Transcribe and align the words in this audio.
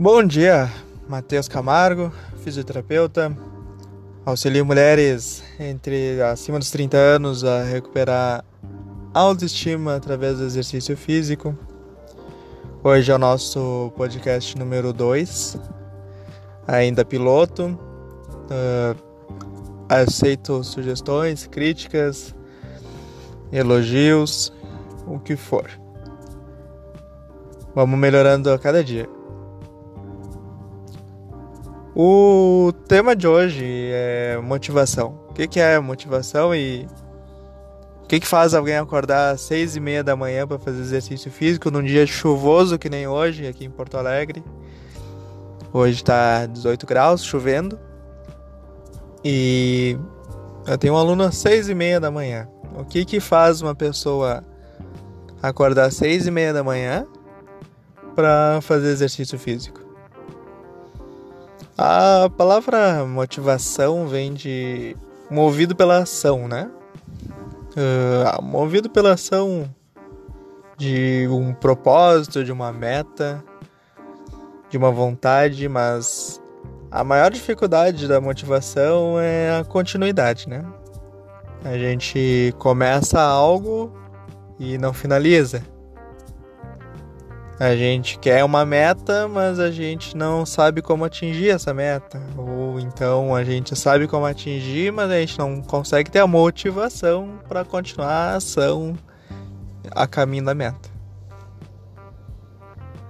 Bom 0.00 0.22
dia, 0.22 0.70
Matheus 1.08 1.48
Camargo, 1.48 2.12
fisioterapeuta. 2.44 3.36
Auxilio 4.24 4.64
mulheres 4.64 5.42
entre 5.58 6.22
acima 6.22 6.56
dos 6.56 6.70
30 6.70 6.96
anos 6.96 7.42
a 7.42 7.64
recuperar 7.64 8.44
autoestima 9.12 9.96
através 9.96 10.38
do 10.38 10.44
exercício 10.44 10.96
físico. 10.96 11.52
Hoje 12.84 13.10
é 13.10 13.14
o 13.16 13.18
nosso 13.18 13.92
podcast 13.96 14.56
número 14.56 14.92
2, 14.92 15.58
ainda 16.68 17.04
piloto. 17.04 17.76
Uh, 18.46 18.96
aceito 19.88 20.62
sugestões, 20.62 21.48
críticas, 21.48 22.36
elogios, 23.50 24.52
o 25.08 25.18
que 25.18 25.34
for. 25.34 25.68
Vamos 27.74 27.98
melhorando 27.98 28.52
a 28.52 28.58
cada 28.60 28.84
dia. 28.84 29.17
O 32.00 32.72
tema 32.86 33.16
de 33.16 33.26
hoje 33.26 33.64
é 33.92 34.38
motivação. 34.40 35.18
O 35.30 35.32
que, 35.32 35.58
é 35.58 35.80
motivação 35.80 36.54
e 36.54 36.86
o 38.04 38.06
que, 38.06 38.20
que 38.20 38.26
faz 38.26 38.54
alguém 38.54 38.76
acordar 38.76 39.32
às 39.32 39.40
seis 39.40 39.74
e 39.74 39.80
meia 39.80 40.04
da 40.04 40.14
manhã 40.14 40.46
para 40.46 40.60
fazer 40.60 40.80
exercício 40.80 41.28
físico 41.28 41.72
num 41.72 41.82
dia 41.82 42.06
chuvoso 42.06 42.78
que 42.78 42.88
nem 42.88 43.08
hoje 43.08 43.48
aqui 43.48 43.64
em 43.64 43.70
Porto 43.70 43.96
Alegre? 43.96 44.44
Hoje 45.72 45.96
está 45.96 46.46
18 46.46 46.86
graus, 46.86 47.24
chovendo. 47.24 47.76
E 49.24 49.98
eu 50.68 50.78
tenho 50.78 50.94
um 50.94 50.98
aluno 50.98 51.24
às 51.24 51.36
seis 51.36 51.68
e 51.68 51.74
meia 51.74 51.98
da 51.98 52.12
manhã. 52.12 52.48
O 52.78 52.84
que 52.84 53.04
que 53.04 53.18
faz 53.18 53.60
uma 53.60 53.74
pessoa 53.74 54.44
acordar 55.42 55.86
às 55.86 55.96
seis 55.96 56.28
e 56.28 56.30
meia 56.30 56.52
da 56.52 56.62
manhã 56.62 57.04
para 58.14 58.60
fazer 58.62 58.86
exercício 58.86 59.36
físico? 59.36 59.87
A 61.80 62.28
palavra 62.36 63.04
motivação 63.06 64.08
vem 64.08 64.34
de 64.34 64.96
movido 65.30 65.76
pela 65.76 65.98
ação, 65.98 66.48
né? 66.48 66.68
Uh, 67.70 68.42
movido 68.42 68.90
pela 68.90 69.12
ação 69.12 69.72
de 70.76 71.28
um 71.30 71.54
propósito, 71.54 72.42
de 72.42 72.50
uma 72.50 72.72
meta, 72.72 73.44
de 74.68 74.76
uma 74.76 74.90
vontade, 74.90 75.68
mas 75.68 76.42
a 76.90 77.04
maior 77.04 77.30
dificuldade 77.30 78.08
da 78.08 78.20
motivação 78.20 79.20
é 79.20 79.60
a 79.60 79.64
continuidade, 79.64 80.48
né? 80.48 80.64
A 81.64 81.78
gente 81.78 82.52
começa 82.58 83.20
algo 83.20 83.96
e 84.58 84.76
não 84.78 84.92
finaliza. 84.92 85.62
A 87.60 87.74
gente 87.74 88.20
quer 88.20 88.44
uma 88.44 88.64
meta, 88.64 89.26
mas 89.26 89.58
a 89.58 89.68
gente 89.68 90.16
não 90.16 90.46
sabe 90.46 90.80
como 90.80 91.04
atingir 91.04 91.50
essa 91.50 91.74
meta. 91.74 92.22
Ou 92.36 92.78
então 92.78 93.34
a 93.34 93.42
gente 93.42 93.74
sabe 93.74 94.06
como 94.06 94.24
atingir, 94.26 94.92
mas 94.92 95.10
a 95.10 95.18
gente 95.18 95.36
não 95.38 95.60
consegue 95.60 96.08
ter 96.08 96.20
a 96.20 96.26
motivação 96.26 97.40
para 97.48 97.64
continuar 97.64 98.32
a 98.32 98.36
ação 98.36 98.96
a 99.90 100.06
caminho 100.06 100.44
da 100.44 100.54
meta. 100.54 100.88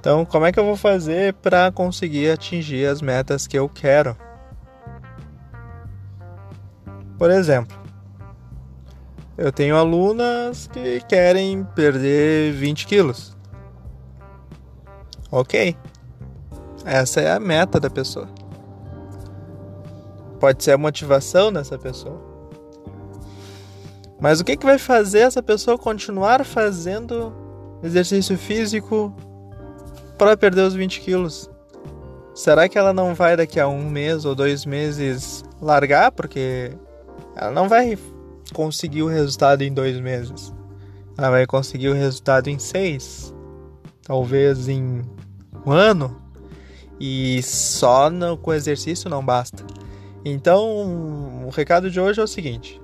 Então, 0.00 0.24
como 0.24 0.46
é 0.46 0.52
que 0.52 0.58
eu 0.58 0.64
vou 0.64 0.76
fazer 0.76 1.34
para 1.34 1.70
conseguir 1.70 2.30
atingir 2.30 2.86
as 2.86 3.02
metas 3.02 3.46
que 3.46 3.58
eu 3.58 3.68
quero? 3.68 4.16
Por 7.18 7.30
exemplo, 7.30 7.76
eu 9.36 9.52
tenho 9.52 9.76
alunas 9.76 10.68
que 10.68 11.00
querem 11.00 11.64
perder 11.74 12.52
20 12.52 12.86
quilos. 12.86 13.37
Ok. 15.30 15.76
Essa 16.84 17.20
é 17.20 17.30
a 17.30 17.40
meta 17.40 17.78
da 17.78 17.90
pessoa. 17.90 18.28
Pode 20.40 20.62
ser 20.62 20.72
a 20.72 20.78
motivação 20.78 21.52
dessa 21.52 21.76
pessoa. 21.76 22.20
Mas 24.20 24.40
o 24.40 24.44
que, 24.44 24.56
que 24.56 24.66
vai 24.66 24.78
fazer 24.78 25.20
essa 25.20 25.42
pessoa 25.42 25.78
continuar 25.78 26.44
fazendo 26.44 27.32
exercício 27.82 28.36
físico 28.36 29.14
para 30.16 30.36
perder 30.36 30.62
os 30.62 30.74
20 30.74 31.00
quilos? 31.00 31.50
Será 32.34 32.68
que 32.68 32.78
ela 32.78 32.92
não 32.92 33.14
vai 33.14 33.36
daqui 33.36 33.60
a 33.60 33.68
um 33.68 33.88
mês 33.88 34.24
ou 34.24 34.34
dois 34.34 34.64
meses 34.64 35.44
largar? 35.60 36.10
Porque 36.12 36.72
ela 37.36 37.50
não 37.50 37.68
vai 37.68 37.98
conseguir 38.52 39.02
o 39.02 39.08
resultado 39.08 39.62
em 39.62 39.72
dois 39.72 40.00
meses. 40.00 40.54
Ela 41.16 41.30
vai 41.30 41.46
conseguir 41.46 41.88
o 41.88 41.94
resultado 41.94 42.48
em 42.48 42.58
seis, 42.58 43.34
talvez 44.02 44.68
em 44.68 45.02
um 45.68 45.72
ano 45.72 46.16
e 46.98 47.42
só 47.42 48.10
no, 48.10 48.36
com 48.36 48.52
exercício 48.52 49.08
não 49.10 49.24
basta. 49.24 49.64
Então, 50.24 51.44
o 51.46 51.50
recado 51.50 51.90
de 51.90 52.00
hoje 52.00 52.20
é 52.20 52.22
o 52.22 52.26
seguinte: 52.26 52.80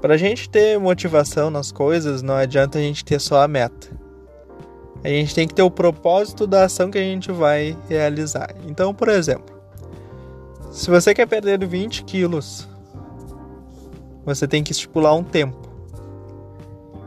para 0.00 0.14
a 0.14 0.16
gente 0.16 0.48
ter 0.48 0.78
motivação 0.78 1.50
nas 1.50 1.70
coisas, 1.70 2.22
não 2.22 2.34
adianta 2.34 2.78
a 2.78 2.82
gente 2.82 3.04
ter 3.04 3.20
só 3.20 3.42
a 3.42 3.48
meta. 3.48 3.94
A 5.04 5.08
gente 5.08 5.34
tem 5.34 5.46
que 5.46 5.54
ter 5.54 5.62
o 5.62 5.70
propósito 5.70 6.46
da 6.46 6.64
ação 6.64 6.90
que 6.90 6.98
a 6.98 7.02
gente 7.02 7.30
vai 7.30 7.76
realizar. 7.88 8.52
Então, 8.66 8.92
por 8.92 9.08
exemplo, 9.08 9.54
se 10.72 10.90
você 10.90 11.14
quer 11.14 11.26
perder 11.26 11.64
20 11.64 12.02
quilos, 12.02 12.68
você 14.24 14.48
tem 14.48 14.64
que 14.64 14.72
estipular 14.72 15.14
um 15.14 15.22
tempo. 15.22 15.65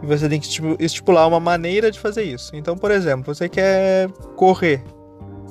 E 0.02 0.06
você 0.06 0.30
tem 0.30 0.40
que 0.40 0.48
estipular 0.80 1.28
uma 1.28 1.40
maneira 1.40 1.92
de 1.92 2.00
fazer 2.00 2.24
isso. 2.24 2.56
Então, 2.56 2.78
por 2.78 2.92
exemplo, 2.92 3.34
você 3.34 3.50
quer 3.50 4.10
correr. 4.36 4.84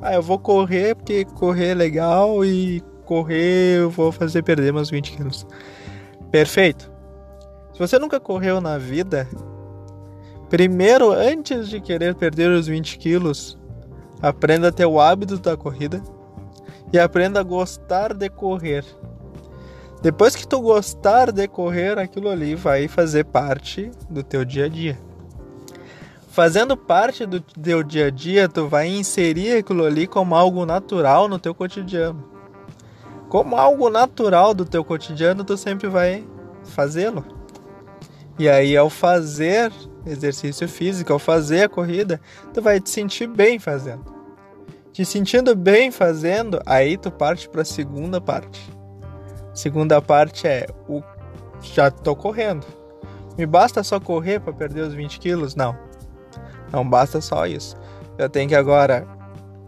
Ah, 0.01 0.15
eu 0.15 0.23
vou 0.23 0.39
correr 0.39 0.95
porque 0.95 1.25
correr 1.25 1.69
é 1.69 1.75
legal 1.75 2.45
e 2.45 2.83
correr 3.05 3.79
eu 3.81 3.91
vou 3.91 4.13
fazer 4.13 4.43
perder 4.43 4.73
meus 4.73 4.91
20 4.91 5.13
quilos. 5.13 5.47
Perfeito. 6.31 6.91
Se 7.73 7.79
você 7.79 7.99
nunca 7.99 8.21
correu 8.21 8.61
na 8.61 8.79
vida, 8.79 9.29
primeiro, 10.49 11.11
antes 11.11 11.69
de 11.69 11.81
querer 11.81 12.15
perder 12.15 12.51
os 12.51 12.67
20 12.67 12.99
quilos, 12.99 13.59
aprenda 14.21 14.69
a 14.69 14.73
ter 14.73 14.87
o 14.87 15.01
hábito 15.01 15.39
da 15.39 15.57
corrida 15.57 16.03
e 16.93 16.99
aprenda 16.99 17.41
a 17.41 17.43
gostar 17.43 18.15
de 18.15 18.29
correr. 18.29 18.85
Depois 20.01 20.37
que 20.37 20.47
tu 20.47 20.61
gostar 20.61 21.33
de 21.33 21.49
correr, 21.49 21.99
aquilo 21.99 22.29
ali 22.29 22.55
vai 22.55 22.87
fazer 22.87 23.25
parte 23.25 23.91
do 24.09 24.23
teu 24.23 24.45
dia 24.45 24.67
a 24.67 24.69
dia. 24.69 24.99
Fazendo 26.29 26.77
parte 26.77 27.27
do 27.27 27.41
teu 27.41 27.83
dia 27.83 28.07
a 28.07 28.11
dia, 28.11 28.49
tu 28.49 28.69
vai 28.69 28.87
inserir 28.87 29.57
aquilo 29.57 29.85
ali 29.85 30.07
como 30.07 30.37
algo 30.37 30.65
natural 30.65 31.27
no 31.29 31.37
teu 31.37 31.53
cotidiano. 31.53 32.31
Como 33.29 33.57
algo 33.57 33.91
natural 33.91 34.55
do 34.55 34.65
teu 34.65 34.85
cotidiano, 34.85 35.43
tu 35.43 35.57
sempre 35.57 35.89
vai 35.89 36.25
fazê-lo. 36.63 37.25
E 38.39 38.49
aí, 38.49 38.77
ao 38.77 38.89
fazer 38.89 39.73
exercício 40.07 40.69
físico, 40.69 41.13
ao 41.13 41.19
fazer 41.19 41.65
a 41.65 41.69
corrida, 41.69 42.21
tu 42.55 42.63
vai 42.63 42.81
te 42.81 42.89
sentir 42.89 43.27
bem 43.27 43.59
fazendo. 43.59 44.05
Te 44.93 45.05
sentindo 45.05 45.57
bem 45.57 45.91
fazendo, 45.91 46.61
aí 46.65 46.97
tu 46.97 47.11
parte 47.11 47.49
para 47.49 47.63
a 47.63 47.65
segunda 47.65 48.21
parte 48.21 48.78
Segunda 49.59 50.01
parte 50.01 50.47
é 50.47 50.69
o 50.89 51.03
já 51.61 51.91
tô 51.91 52.15
correndo. 52.15 52.65
Me 53.37 53.45
basta 53.45 53.83
só 53.83 53.99
correr 53.99 54.39
para 54.39 54.53
perder 54.53 54.83
os 54.83 54.95
20 54.95 55.19
quilos? 55.19 55.57
Não. 55.57 55.77
Não 56.73 56.89
basta 56.89 57.21
só 57.21 57.45
isso. 57.45 57.75
Eu 58.17 58.29
tenho 58.29 58.49
que 58.49 58.55
agora 58.55 59.05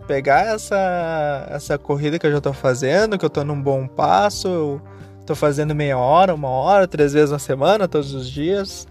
pegar 0.06 0.46
essa, 0.46 1.44
essa 1.50 1.76
corrida 1.76 2.20
que 2.20 2.26
eu 2.28 2.30
já 2.30 2.40
tô 2.40 2.52
fazendo, 2.52 3.18
que 3.18 3.24
eu 3.24 3.28
tô 3.28 3.42
num 3.42 3.60
bom 3.60 3.88
passo, 3.88 4.46
eu 4.46 4.82
tô 5.26 5.34
fazendo 5.34 5.74
meia 5.74 5.98
hora, 5.98 6.36
uma 6.36 6.50
hora, 6.50 6.86
três 6.86 7.12
vezes 7.12 7.32
na 7.32 7.40
semana, 7.40 7.88
todos 7.88 8.14
os 8.14 8.30
dias, 8.30 8.86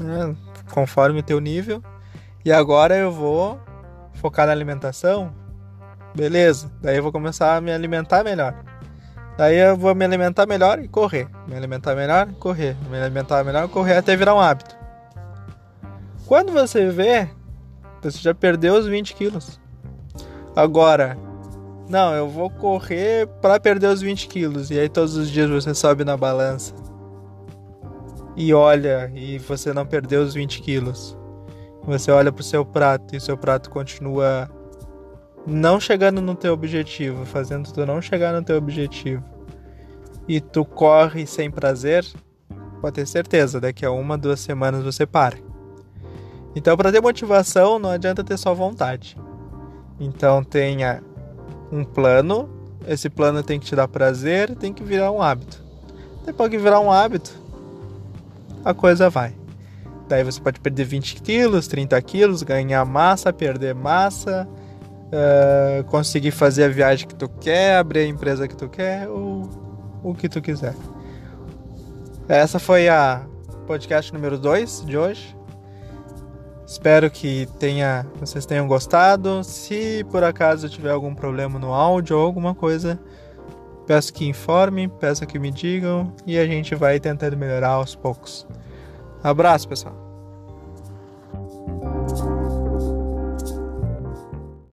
né? 0.00 0.36
conforme 0.70 1.18
o 1.18 1.22
teu 1.24 1.40
nível. 1.40 1.82
E 2.44 2.52
agora 2.52 2.96
eu 2.96 3.10
vou 3.10 3.58
focar 4.14 4.46
na 4.46 4.52
alimentação. 4.52 5.34
Beleza, 6.14 6.70
daí 6.80 6.96
eu 6.96 7.02
vou 7.02 7.10
começar 7.10 7.56
a 7.56 7.60
me 7.60 7.72
alimentar 7.72 8.22
melhor. 8.22 8.67
Daí 9.38 9.56
eu 9.56 9.76
vou 9.76 9.94
me 9.94 10.04
alimentar 10.04 10.46
melhor 10.46 10.80
e 10.80 10.88
correr. 10.88 11.28
Me 11.46 11.54
alimentar 11.54 11.94
melhor, 11.94 12.26
correr. 12.40 12.76
Me 12.90 13.00
alimentar 13.00 13.44
melhor, 13.44 13.68
correr 13.68 13.96
até 13.96 14.16
virar 14.16 14.34
um 14.34 14.40
hábito. 14.40 14.76
Quando 16.26 16.50
você 16.50 16.90
vê, 16.90 17.28
você 18.02 18.18
já 18.18 18.34
perdeu 18.34 18.74
os 18.74 18.88
20 18.88 19.14
quilos. 19.14 19.60
Agora, 20.56 21.16
não, 21.88 22.12
eu 22.12 22.28
vou 22.28 22.50
correr 22.50 23.28
para 23.40 23.60
perder 23.60 23.86
os 23.86 24.00
20 24.00 24.26
quilos. 24.26 24.72
E 24.72 24.80
aí 24.80 24.88
todos 24.88 25.16
os 25.16 25.30
dias 25.30 25.48
você 25.48 25.72
sobe 25.72 26.04
na 26.04 26.16
balança. 26.16 26.74
E 28.36 28.52
olha, 28.52 29.08
e 29.14 29.38
você 29.38 29.72
não 29.72 29.86
perdeu 29.86 30.22
os 30.22 30.34
20 30.34 30.62
quilos. 30.62 31.16
Você 31.84 32.10
olha 32.10 32.32
pro 32.32 32.42
seu 32.42 32.64
prato 32.66 33.14
e 33.14 33.20
seu 33.20 33.38
prato 33.38 33.70
continua 33.70 34.50
não 35.46 35.80
chegando 35.80 36.20
no 36.20 36.34
teu 36.34 36.52
objetivo, 36.52 37.24
fazendo 37.24 37.72
tu 37.72 37.86
não 37.86 38.02
chegar 38.02 38.32
no 38.32 38.42
teu 38.42 38.56
objetivo, 38.56 39.24
e 40.26 40.40
tu 40.40 40.64
corre 40.64 41.26
sem 41.26 41.50
prazer, 41.50 42.04
pode 42.80 42.94
ter 42.94 43.06
certeza, 43.06 43.60
daqui 43.60 43.84
a 43.84 43.90
uma, 43.90 44.18
duas 44.18 44.40
semanas 44.40 44.84
você 44.84 45.06
para. 45.06 45.38
Então, 46.54 46.76
para 46.76 46.92
ter 46.92 47.00
motivação, 47.00 47.78
não 47.78 47.90
adianta 47.90 48.24
ter 48.24 48.36
só 48.36 48.52
vontade. 48.52 49.16
Então 50.00 50.44
tenha 50.44 51.02
um 51.72 51.84
plano, 51.84 52.48
esse 52.86 53.10
plano 53.10 53.42
tem 53.42 53.58
que 53.58 53.66
te 53.66 53.74
dar 53.74 53.88
prazer, 53.88 54.54
tem 54.54 54.72
que 54.72 54.82
virar 54.82 55.10
um 55.10 55.20
hábito. 55.20 55.62
Depois 56.24 56.50
que 56.50 56.58
virar 56.58 56.80
um 56.80 56.92
hábito, 56.92 57.32
a 58.64 58.72
coisa 58.72 59.10
vai. 59.10 59.34
Daí 60.08 60.22
você 60.22 60.40
pode 60.40 60.60
perder 60.60 60.84
20 60.84 61.20
quilos, 61.20 61.66
30 61.66 62.00
quilos, 62.02 62.42
ganhar 62.42 62.84
massa, 62.84 63.32
perder 63.32 63.74
massa, 63.74 64.48
uh, 65.08 65.84
conseguir 65.84 66.30
fazer 66.30 66.64
a 66.64 66.68
viagem 66.68 67.06
que 67.06 67.14
tu 67.14 67.28
quer, 67.28 67.76
abrir 67.76 68.00
a 68.00 68.06
empresa 68.06 68.46
que 68.46 68.56
tu 68.56 68.68
quer, 68.68 69.08
ou 69.08 69.48
o 70.02 70.14
que 70.14 70.28
tu 70.28 70.40
quiser. 70.40 70.74
Essa 72.28 72.58
foi 72.58 72.88
a 72.88 73.26
podcast 73.66 74.12
número 74.12 74.38
2 74.38 74.84
de 74.86 74.96
hoje. 74.96 75.36
Espero 76.66 77.10
que 77.10 77.46
tenha, 77.58 78.06
vocês 78.20 78.44
tenham 78.44 78.68
gostado. 78.68 79.42
Se 79.42 80.04
por 80.10 80.22
acaso 80.22 80.68
tiver 80.68 80.90
algum 80.90 81.14
problema 81.14 81.58
no 81.58 81.72
áudio 81.72 82.18
ou 82.18 82.24
alguma 82.26 82.54
coisa, 82.54 83.00
peço 83.86 84.12
que 84.12 84.26
informem, 84.26 84.88
peço 84.88 85.26
que 85.26 85.38
me 85.38 85.50
digam 85.50 86.12
e 86.26 86.38
a 86.38 86.46
gente 86.46 86.74
vai 86.74 87.00
tentando 87.00 87.36
melhorar 87.38 87.70
aos 87.70 87.94
poucos. 87.94 88.46
Abraço, 89.22 89.66
pessoal. 89.66 90.07